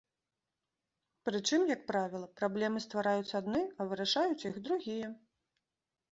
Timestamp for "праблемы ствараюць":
2.41-3.35